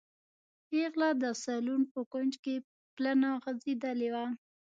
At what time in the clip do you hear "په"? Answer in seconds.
1.93-1.99